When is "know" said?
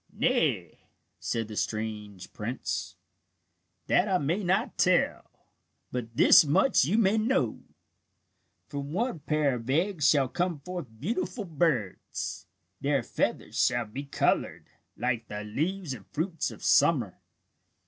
7.19-7.59